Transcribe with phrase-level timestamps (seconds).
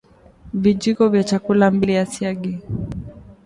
[0.53, 2.59] vijiko vya chakula mbili vya siagi